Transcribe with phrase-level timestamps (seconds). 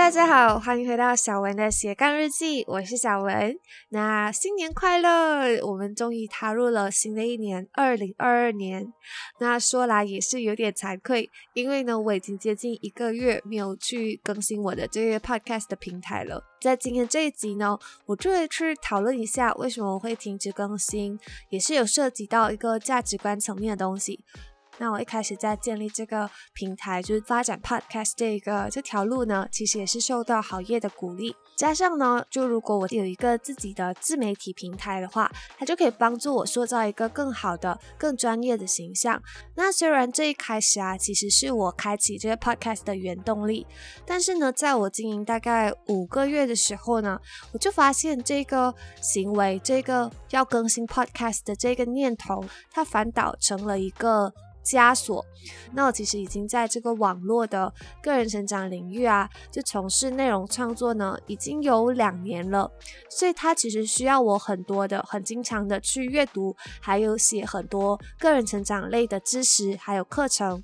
[0.00, 3.54] 大家好，欢迎回到小文的斜杠日记，我是小文。
[3.90, 5.60] 那新年快乐！
[5.62, 8.90] 我们终于踏入了新的一年，二零二二年。
[9.40, 16.42] 那说来也是有点惭愧，因为呢，我已经接近一个月没有去更新我的这个 podcast 的平台了。
[16.62, 21.20] 在今天这一集呢，我就会去讨论一下为什么我会停止更新，
[21.50, 24.18] 也是有涉及到一个价值观层面的东西。
[24.80, 31.36] 那我一开始在建立这个平台，就是发展 podcast 这个这条路呢，其实也是受到行业的鼓励。
[31.54, 39.22] 加上呢，就如果我有一个自己的自媒体平台的话，它就可以帮助我塑造一个更好的、更专业的形象。
[39.54, 43.66] 那虽然这一开始啊，其实是我开启这个 podcast 的原动力，
[44.06, 47.20] 但是呢，在我经营大概五个月的时候呢，
[47.52, 54.32] 我就发现这个行为，这个要更新 podcast 的这个念头，它反倒成了一个。
[54.64, 55.24] 枷锁。
[55.72, 57.72] 那我其实已经在这个网络的
[58.02, 62.70] 个人成长领域啊，就从事内容创作呢，已经有两年了。
[63.08, 70.62] 所以它其实需要我很多的、很经常的去阅读，还有写很多个人成长类的知识，还有课程。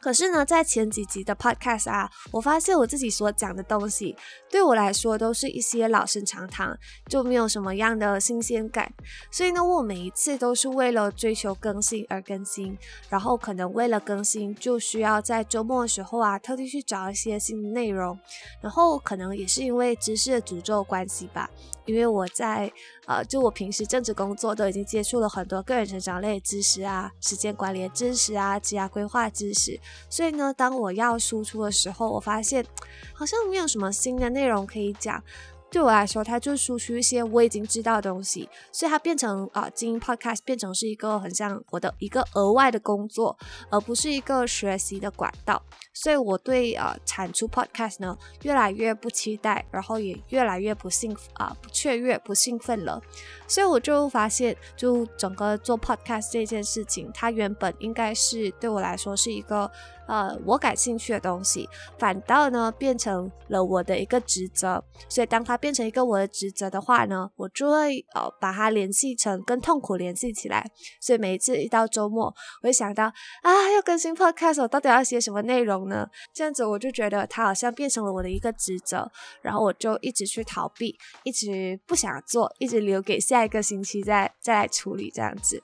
[0.00, 4.16] 可是呢，在前几集的 podcast 啊，我发现我自己所讲的东西，
[4.50, 8.92] 对我来说都是一些老生常谈，就没有什么样的新鲜感。
[9.30, 18.18] 所以呢，我每一次都是为了追求更新而更新，然后可能为了更新，就需要在周末的时候啊，特地去找一些新的内容。
[18.60, 21.50] 然后可能也是因为知识的诅咒关系吧，
[21.86, 22.72] 因为我在
[23.08, 29.80] 呃，就我平时政治工作都已经接触了很多个人成长类知识啊，时间管理知识啊，职业规划知识。
[30.10, 32.66] 所以呢，当我要输出的时候，我发现
[33.14, 35.24] 好像没有什么新的内容可以讲。
[35.70, 43.36] 对我来说，它就输出一些我已经知道的东西，所以它变成啊，经营 podcast 变成是一个很像我的一个额外的工作，
[43.70, 45.62] 而不是一个学习的管道。
[45.92, 53.02] 所以我对呃产出 podcast 呢越来越不期待，然后也越来越不兴啊不雀跃不兴奋了。
[53.46, 59.70] 所以我就发现，就整个做 podcast 这件事情，它原本应该是对我来说是一个
[60.08, 64.82] 呃我感兴趣的东西，反倒呢变成了我的一个职责。
[65.08, 70.68] 所以当它变成一个我的职责的话呢，我就会呃把它联系成跟痛苦联系起来。
[71.00, 72.24] 所以每一次一到周末，
[72.62, 73.04] 我会想到
[73.42, 76.08] 啊，要更新 podcast，我到底要写什么内容呢？
[76.34, 79.08] 这样子我就觉得它好像变成了我的一个职责，
[79.42, 85.62] 然后我就一直去逃避，一直不想做，一直留给下一个星期再再来处理这样子。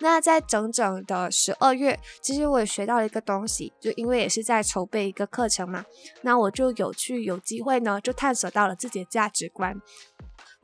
[0.00, 5.84] 那在整整的十二月，其实我也学到了一个东西，就因为也是在筹备一个课程嘛，
[6.22, 9.78] 那我就有去有机会呢，就探索到了自己的价值观。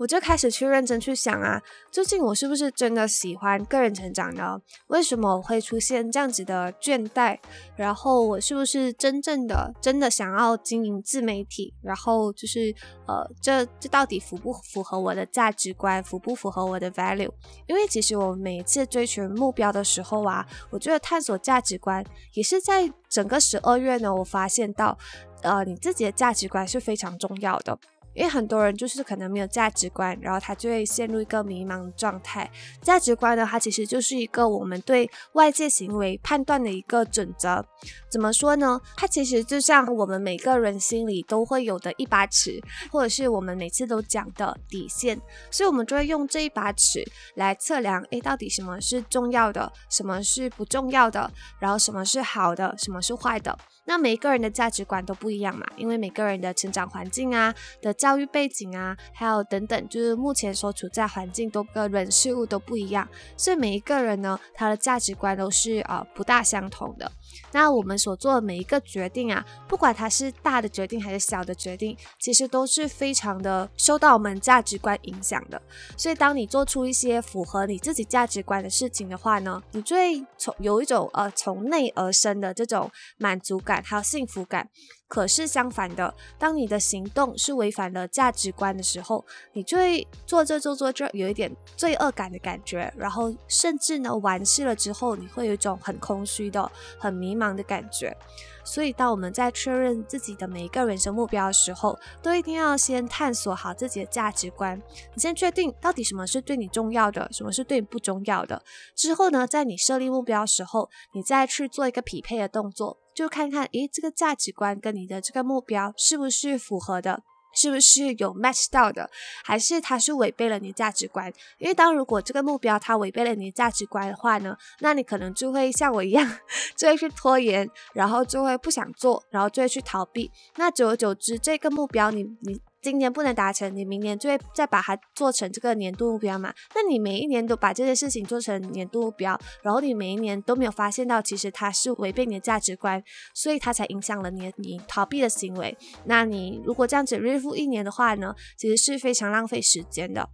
[0.00, 4.58] 我就开始去认真去想啊，究竟我是不是真的喜欢个人成长呢？
[4.86, 7.38] 为什么会出现这样子的倦怠？
[7.76, 11.74] 然后我是不是真正的真的想要经营自媒体？
[11.82, 12.74] 然后就是
[13.06, 16.02] 呃，这这到底符不符合我的价值观？
[16.02, 17.30] 符不符合我的 value？
[17.66, 24.96] 因为其实我每一次追求目标的时候啊，我觉得探索价值观也是在整个十二月呢，我发现到，
[25.42, 27.78] 呃，你自己的价值观是非常重要的。
[28.14, 32.50] 因为很多人就是可能没有价值观，然后他就会陷入一个迷茫状态。
[32.82, 37.64] 价值观呢，它其实就是一个我们对外界行为判断的一个准则。
[38.10, 38.80] 怎么说呢？
[38.96, 42.60] 它其实就像我们每个人心里都会有的一把尺，
[42.90, 45.20] 或者是我们每次都讲的底线。
[45.50, 47.04] 所以，我们就会用这一把尺
[47.36, 53.56] 来测量：诶，到底什么是重要的，什么是不重要的，然后什么是好的，什么是坏的。
[53.86, 63.06] 那每一个人的价值观都不一样嘛，因为每个人的成长环境啊、的教育背景啊，还有等等，就是目前所处在环境都跟人事物都不一样，
[63.36, 67.12] 所以每一个人呢，他的价值观都是呃不大相同的。
[67.52, 75.60] 那我们所做的每一个决定啊，不管它是大的决定还是小的决定，其实都是非常的受到我们价值观影响的。
[75.94, 83.82] 所以当你做出一些符合你自己价值观的事情的话呢，你就会从有一种呃从内而生的这种满足感。
[83.84, 84.68] 还有幸福感。
[85.10, 98.16] 可是相反的，当你的行动是违反了价值观的时候，你就会做这做做这，有一点罪恶感的感觉，然后甚至呢完事了之后，你会有一种很空虚的、很迷茫的感觉。
[98.64, 104.80] 所以，当我们在确认自己的每一个人生目标的时候，都一定要先探索好自己的价值观。
[105.14, 108.62] 你先确定到底什么是对你重要的，什么是对你不重要的。
[108.94, 117.22] 之后呢，在你设立目标的时候，你再去做一个匹配的动作，就看看，诶，这个价值观跟你的这个目标是不是符合的。
[117.60, 119.10] 是不是有 match 到的，
[119.44, 121.30] 还是它是违背了你价值观？
[121.58, 126.38] 因为当如果这个目标它违背了你价值观的话呢，那你可能就会像我一样，
[126.74, 130.30] 就会去拖延，然后就会不想做，然后就会去逃避。
[130.56, 132.58] 那久而久之，这个目标你你。
[132.82, 136.52] 今年不能达成，你明年就会再把它做成这个年度目标嘛？
[136.74, 143.02] 那你每一年都把这件事情做成年度目标，然后你每一年都没有发现到，其实它是违背你的价值观，
[143.34, 145.76] 所以它才影响了你你逃避的行为。
[146.04, 150.28] 那你如果这样子日复一年的话呢，其实是非常浪费时间的。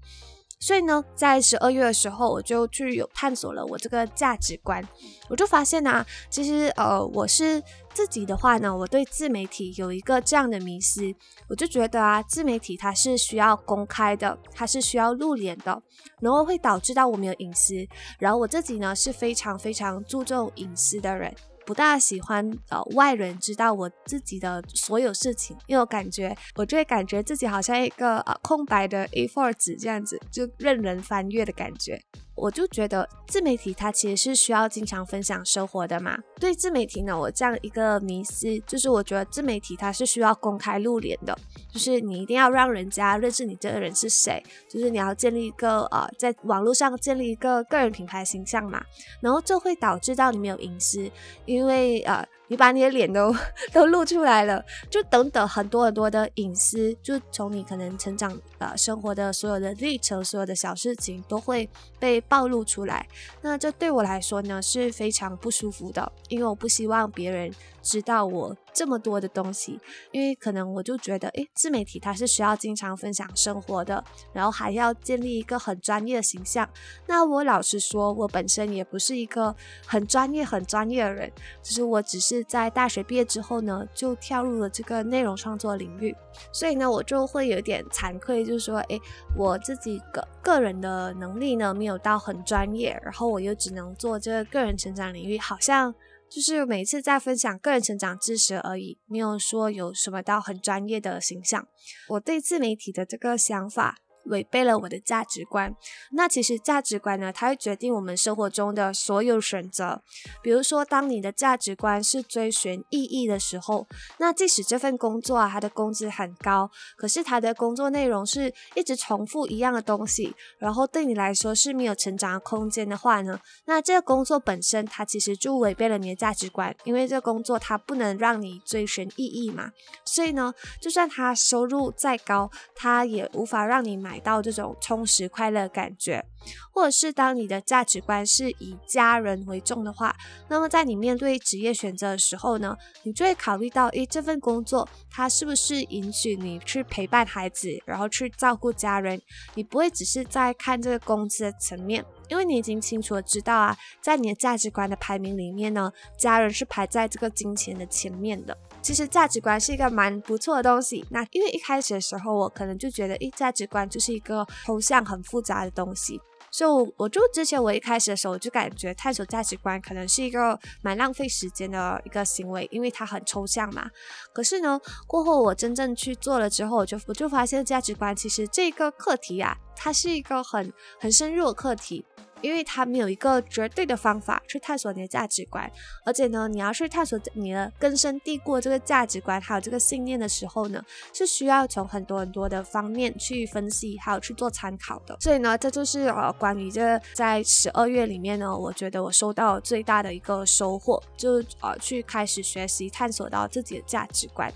[0.58, 4.82] 所以呢，在十二月的时候，我就去有探索了我这个价值观，
[5.28, 7.62] 我就发现呢，其实呃，我是
[7.96, 11.14] 自己的话呢，我对自媒体有一个这样的迷思，
[11.48, 15.82] 我就觉得啊，自媒体它是需要公开的，它是需要露脸的，
[16.20, 17.88] 然后会导致到我们有隐私，
[18.18, 21.34] 然后我自己呢是非常非常注重隐私的人。
[21.64, 31.98] 不大喜欢呃外人知道我自己的所有事情，因为我感觉我就会感觉自己好像一个呃空白的 A4 纸这样子，就任人翻阅的感觉。
[32.36, 36.18] 我就觉得自媒体它其实是需要经常分享生活的嘛。
[36.38, 41.36] 对自媒体呢，我这样一个迷思就是，我觉得自媒体它是需要公开露脸的，
[41.72, 48.82] 就是你一定要让人家认识你这个人是谁，就是你要建立一个呃，在网络上建立一个个人品牌形象嘛。
[49.20, 51.10] 然后这会导致到你没有隐私，
[51.46, 52.24] 因为呃。
[52.48, 53.34] 你把你的脸都
[53.72, 61.68] 都露出来了，就等等很多很多的隐私，就从你可能成长呃生活的所有的历程，所有的小事情都会
[61.98, 63.06] 被暴露出来。
[63.42, 67.52] 那这对我来说呢是非常不舒服的，因为我不希望别人。
[67.86, 69.78] 知道我这么多的东西，
[70.10, 74.02] 因为可能我就觉得，诶，自媒体它是需要经常分享生活的，
[74.32, 76.68] 然后还要建立一个很专业的形象。
[77.06, 79.54] 那我老实说，我本身也不是一个
[79.86, 81.30] 很专业、很专业的人，
[81.62, 86.12] 就是我只是在大学毕业之后呢，就跳入了这个内容创作领域，
[86.52, 89.00] 所以呢，我就会有点惭愧，就是说，诶，
[89.36, 95.92] 我自己个个人的能力呢，没有到很专业，然后我又只能做这个个人成长领域，好像。
[96.28, 101.66] 就是每次在分享个人成长知识而已，没有说有什么到很专业的形象。
[102.08, 103.96] 我对自媒体的这个想法。
[104.26, 105.74] 违背了我的价值观。
[106.12, 110.02] 那其实价值观呢，它会决定我们生活中的所有选择。
[110.42, 113.86] 比如说，当你的价值观是追寻意义的时候，
[114.18, 129.70] 那即使这份工作啊，它的工资很高，可是它的工作内容是一直重复一样的东西，然后对你来说是没有成长的空间的话呢，那这个工作本身它其实就违背了你的价值观，因为这工作它不能让你追寻意义嘛。
[130.04, 134.15] 所以呢，就算它收入再高，它也无法让你买。
[134.20, 136.24] 到这种充实快乐感觉，
[136.72, 140.14] 或者是当你的价值观是以家人为重的话，
[140.48, 149.20] 那么在你面对职业选择的时候呢，你就会考虑到，诶，这份工作它是不是允许你去陪伴孩子，然后去照顾家人？
[149.54, 158.56] 你不会只是在看这个工资的层面，因为你已经清楚的知道啊，在你的价值观的排名里面呢，家人是排在这个金钱的前面的。
[158.82, 161.04] 其实价值观是一个蛮不错的东西。
[161.10, 166.20] 那因为一开始的时候，我可能就觉得，诶，价值观就是一个抽象、很复杂的东西。
[166.50, 173.90] 所以，我就之前我一开始的时候，我就感觉探索价值观可能是一个蛮浪费时间的一个行为，因为它很抽象嘛。
[174.32, 182.04] 可是呢，过后我真正去做了之后，我就我就发现价值观其实这个课题啊，它是一个很很深入的课题。
[182.42, 185.70] 因为它没有一个绝对的方法去探索你的价值观，
[186.04, 195.16] 而且呢，你要去探索你的根深蒂固这个价值观还有这个信念的时候呢，是需要从很多很多的方面去分析，还有去做参考的。
[195.20, 204.52] 所以呢，这就是呃关于这在十二月里面呢，我觉得我收到最大的一个收获，就呃去开始学习探索到自己的价值观。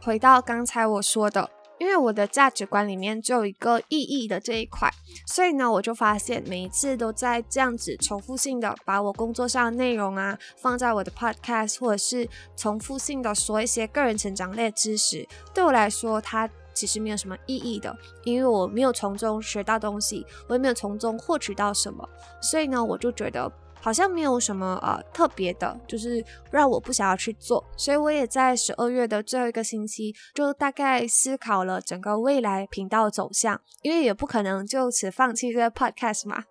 [0.00, 1.50] 回到刚才我说的。
[1.78, 4.90] 因为我的价值观里面就有一个意义的这一块，
[5.26, 22.08] 所以呢，我就发现每一次都在这样子重复性的把我工作上的内容啊放在我的 podcast，或者是重复性的说一些个人成长类知识，对我来说，它其实没有什么意义的，因为我没有从中学到东西，我也没有从中获取到什么，
[22.40, 23.50] 所以呢，我就觉得。
[23.84, 36.42] 好像没有什么呃特别的，就是让我不想要去做，所以我也在十二月的最后一个星期，就大概思考了整个未来频道走向，因为也不可能就此放弃这个 podcast 嘛。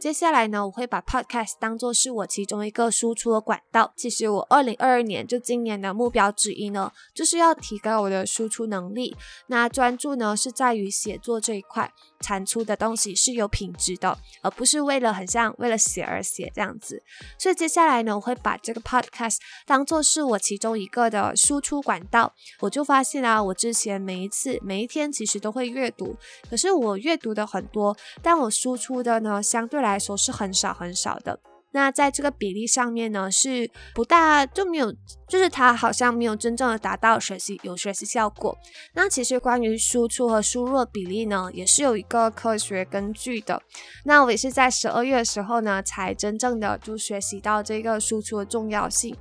[0.00, 3.92] 接下来呢，我会把 podcast 当做是我其中一个输出的管道。
[3.96, 9.16] 其实我二零二二年就今年的目标之一呢，就是要提高我的输出能力。
[9.48, 16.75] 那专注呢，是在于写作这一块，产出的东西是有品质的，而不是为了很像为了写而写这样。
[16.78, 17.02] 子。
[17.38, 22.32] 所以接下来呢，我会把这个 podcast 当做是我其中一个的输出管道。
[22.60, 26.16] 我就发现啊，我之前每一次每一天其实都会阅读，
[26.50, 31.38] 可是我阅读的很多，但我输出的呢，相对来说是很少很少的。
[31.72, 34.90] 那在这个比例上面呢，是不大就没有，
[35.28, 38.56] 就是它好像没有真正的达到学习有学习效果。
[38.94, 43.62] 那其实关于输出和输入的比例呢，也是有一个科学根据的。
[44.04, 49.14] 那我也是在十二月的时候呢，才真正的就学习到这个输出的重要性。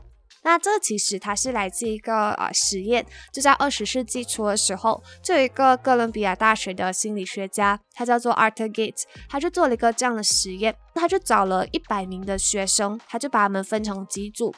[0.45, 14.53] 那这其实它是来自一个呃实验，就在二十世纪初的时候，就有一个哥伦比亚大学的心理学家，他叫做 Arthur Gates，他就做了一个这样的实验，他就找了一百名的学生，他就把他们分成几组。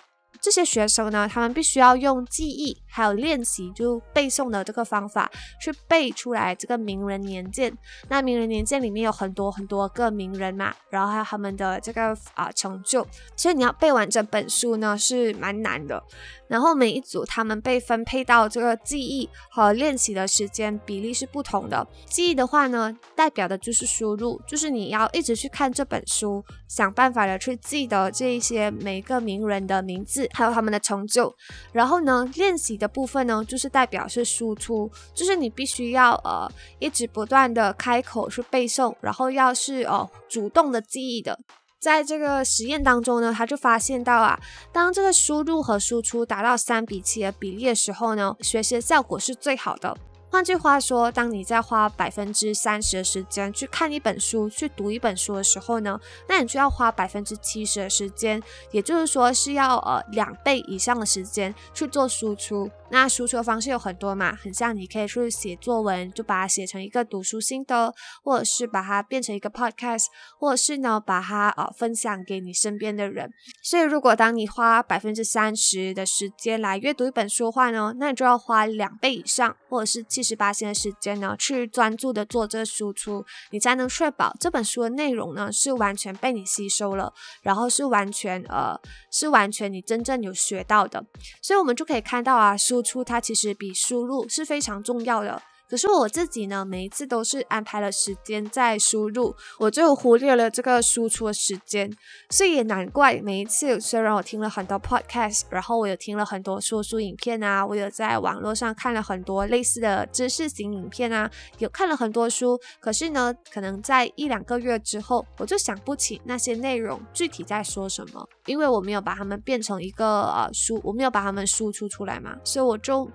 [0.47, 5.29] 这些学生呢，他们必须要用记忆还有练习，就背诵的这个方法
[5.61, 7.77] 去背出来这个名人年鉴。
[8.07, 16.01] 那名人年鉴里面有很多很多个名人嘛，然后还有他们的这个啊成就，所以你要背完整本书呢是蛮难的。
[16.47, 21.85] 然后每一组他们被分配到这个记忆和练习的时间比例是不同的。
[22.09, 31.33] 记忆的话呢，代表的就是输入，就是你要一直去看这本书，想办法的去记得这一些每个名人的名字，还有他们的成就。
[31.71, 36.49] 然后呢，练习的部分呢，就是代表是输出，就是你必须要呃
[36.79, 41.37] 一直不断的开口去背诵，然后要是呃主动的记忆的。
[41.79, 44.39] 在这个实验当中呢，他就发现到啊，
[44.72, 49.96] 当这个输入和输出达到三比七的比例的时候呢，学习的效果是最好的。
[50.29, 58.41] 换句话说，当你在花百分之三十的时间去看一本书、去读一本书的时候呢，那你就要花百分之七十的时间，
[58.72, 62.69] 也就是说是要呃两倍以上的时间去做输出。
[62.89, 70.06] 那输出的方式有很多嘛，很像你可以去写作文，就把它写成一个读书心得，或者是把它变成一个 podcast，
[70.39, 73.29] 或者是呢把它呃分享给你身边的人。
[73.62, 88.79] 所以如果当你花百分之三十的时间来阅读一本书的话呢，那你就要花两倍以上，或者是七十八天的时间呢，去专注的做这个输出，你才能确保这本书的内容呢是完全被你吸收了，然后是完全呃
[89.12, 91.06] 是完全你真正有学到的。
[91.41, 92.76] 所以我们就可以看到啊书。
[92.77, 95.41] 输出它其实比输入是非常重要的。
[95.69, 101.91] 可是我自己呢，每一次都是安排了时间在输入，我就忽略了这个输出的时间，
[102.29, 123.09] 所以也难怪每一次虽然我听了很多 podcast，然后我有听了很多说书影片啊，我有在网络上看了很多类似的知识型影片啊，有看了很多书，可是呢，可能在一两个月之后，我就想不起那些内容具体在说什么，因为我没有把它们变成一个呃书，我没有把它们输出出来嘛，所以我就。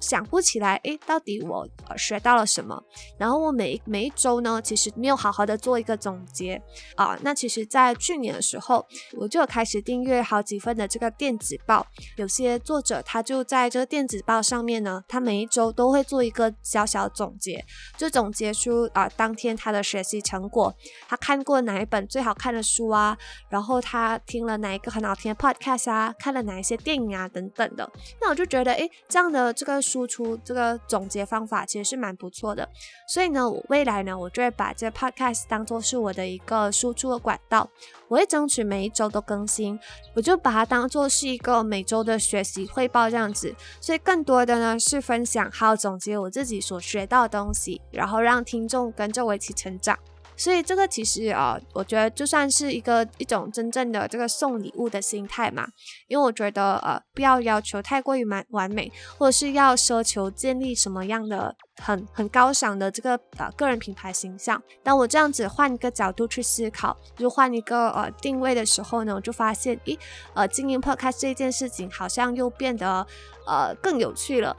[0.00, 2.82] 想不起来，诶，到底我学到了什么？
[3.18, 6.60] 然后我每每一周呢，其实没有好好的做一个总结
[6.96, 7.18] 啊。
[7.22, 8.86] 那其实，在去年的时候，
[9.16, 11.86] 我就开始订阅好几份的这个电子报。
[12.16, 17.64] 有些作者他就在这个电子报上面呢，他每一周都会做一个小小总结，
[17.96, 20.72] 就总结出啊当天他的学习成果，
[21.08, 27.90] 他看过哪一本最好看的书啊，然后他听了哪一个很好听的 podcast 啊，看了哪一些电影啊等等的。
[28.20, 29.82] 那我就觉得，诶，这样的这个。
[29.88, 32.68] 输出这个总结方法其实是蛮不错的，
[33.08, 37.68] 所以呢，我未来呢，我就会把这个 podcast 当做是我的一个输出的管道，
[38.08, 39.80] 我会争取每一周都更新，
[40.14, 49.98] 我就把它当做是一个每周的学习汇报这样子，所以更多的呢是分享还有总结我自己所学到的东西，然后让听众跟着我一起成长。
[50.38, 55.66] 所以这个其实啊，我觉得就算是一个一种真正的这个送礼物的心态嘛，
[56.06, 64.62] 因为我觉得呃，不要要求太过于完完美，或者是要奢求建立什么样的很很高尚的这个呃个人品牌形象。
[64.84, 69.98] 当我这样子换一个角度去思考，就换一个呃定位的时候呢，我就发现，咦，
[70.34, 73.04] 呃，经营 Podcast 这件事情好像又变得
[73.46, 74.56] 呃更有趣了。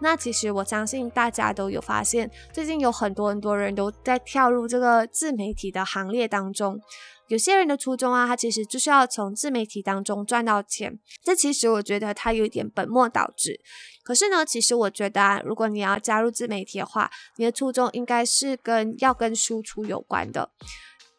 [0.00, 6.80] 那其实我相信大家都有发现，最近有很多很多人都在跳入这个自媒体的行列当中。
[7.26, 10.98] 有些人的初衷啊，他其实就是要从自媒体当中赚到钱。
[11.22, 13.60] 这其实我觉得他有一点本末倒置。
[14.02, 20.50] 可是呢，其实我觉得啊，如果你要加入自媒体的话，你的初衷应该是跟要跟输出有关的。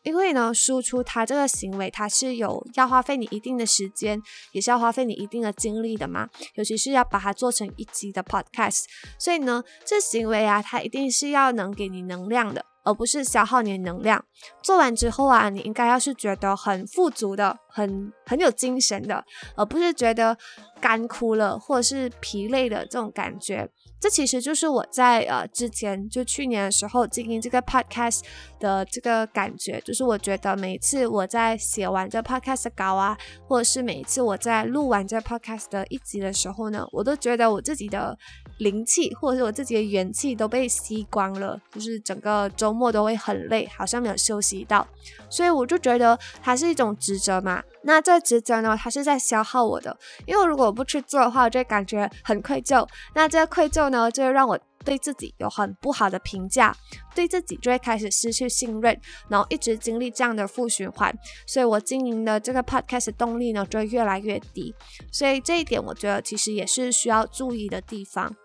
[0.10, 4.20] 因为呢，输出它这个行为，它是有要花费你一定的时间，
[4.54, 6.28] 也是要花费你一定的精力的嘛。
[6.56, 8.86] 尤其是要把它做成一集的 podcast，
[9.20, 14.26] 所以呢，这行为啊，它一定是要能给你能量的，而不是消耗你的能量。
[14.64, 17.60] 做完之后啊，你应该要是觉得很富足的。
[17.80, 19.24] 很很有精神的，
[19.56, 20.38] 而不是觉得
[20.82, 23.70] 干枯了或者是疲累的这种感觉。
[24.02, 28.22] 这其实就是我在呃之前就去年的时候经营这个 podcast
[28.58, 38.18] 的这个感觉，就是我觉得每一次我在写完这 podcast 的稿啊，或者是每一次我在录完这 podcast 的一集的时候呢，我都觉得我自己的
[38.60, 44.88] 灵气或者是我自己的元气都被吸光了，就是整个周末都会很累，好像没有休息到，
[45.30, 47.62] 所以我就觉得它是一种职责嘛。
[47.84, 52.88] 那这职责呢，它是在消耗我的，因为如果我不去做的话，我就感觉很愧疚。
[53.16, 56.76] 那这个愧疚呢，就会让我对自己有很不好的评价，
[57.16, 61.14] 对自己就会开始失去信任，然后一直经历这样的负循环。
[61.48, 64.74] 所以我经营的这个 podcast 动力呢，就会越来越低。
[65.12, 68.36] 所以这一点，我觉得其实也是需要注意的地方。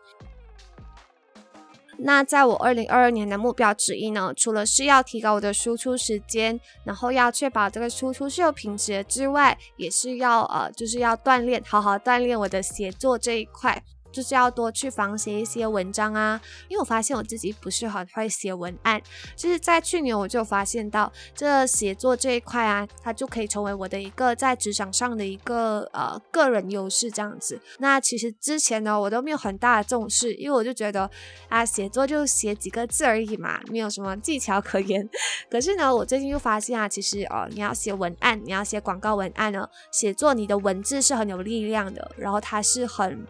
[2.06, 13.82] 那在我二零二二年的目标之一呢，除了是要提高我的输出时间，然后要确保这个输出是有品质的之外，也是要呃，就是要锻炼，好好锻炼我的写作这一块。
[14.14, 19.02] 就是要多去仿写一些文章啊，因为我发现我自己不是很会写文案。
[19.34, 27.60] 就是在去年我就发现到，这写作这一块啊，它就可以成为我的一个在职场上的一个呃个人优势这样子。
[27.78, 31.10] 那其实之前呢，我都没有很大的重视，因为我就觉得
[31.48, 35.08] 啊，写作就写几个字而已嘛，没有什么技巧可言。
[35.50, 43.26] 可是呢，我最近又发现啊，其实哦，你要写文案，你要写广告文案呢，写作你的文字是很有力量的，然后它是很。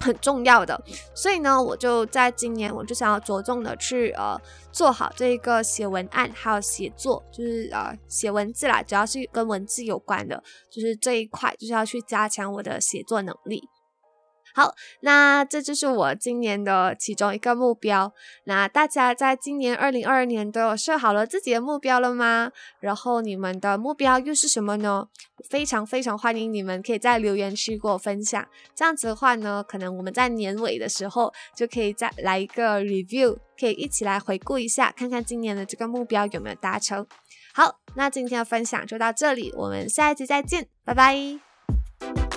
[0.00, 0.80] 很重要的，
[1.14, 4.40] 所以呢，我就在今年，我就想要着重的去呃
[4.72, 13.62] 做好这个写文案，还有写作，就是呃写文字啦，主要是跟文字有关的，就是这一块，就是要去加强我的写作能力。
[14.54, 18.12] 好，那这就是我今年的其中一个目标。
[18.44, 22.52] 那大家在今年二零二二年都有设好了自己的目标了吗？
[22.78, 25.08] 然后你们的目标又是什么呢？
[25.50, 28.46] 非常非常欢迎你们可以在留言区给我分享。
[28.76, 37.04] 这样子的话呢，可能我们在年尾的时候就可以再来一个 review，可以一起来回顾一下，看看今年的这个目标有没有达成。
[37.52, 42.33] 好，那今天的分享就到这里，我们下一期再见，拜拜。